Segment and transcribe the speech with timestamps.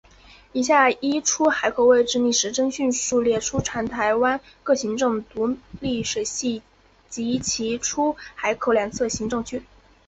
[0.51, 6.63] 以下依出海口位置逆时针顺序列出全台湾各行政区独立水系
[7.07, 9.61] 及其出海口两侧行政区。